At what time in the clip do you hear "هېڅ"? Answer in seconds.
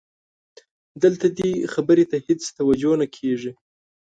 2.27-2.41